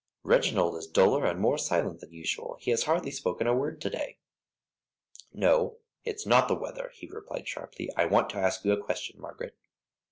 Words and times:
Reginald 0.23 0.75
is 0.77 0.87
duller 0.87 1.27
and 1.27 1.39
more 1.39 1.59
silent 1.59 1.99
than 1.99 2.11
usual, 2.11 2.57
he 2.59 2.71
has 2.71 2.85
hardly 2.85 3.11
spoken 3.11 3.45
a 3.45 3.53
word 3.53 3.79
to 3.81 3.89
day." 3.91 4.17
"No, 5.31 5.77
it's 6.03 6.25
not 6.25 6.47
the 6.47 6.55
weather," 6.55 6.89
he 6.95 7.05
replied, 7.05 7.47
sharply. 7.47 7.91
"I 7.95 8.05
want 8.05 8.31
to 8.31 8.39
ask 8.39 8.65
you 8.65 8.71
a 8.73 8.81
question, 8.81 9.21
Margaret." 9.21 9.53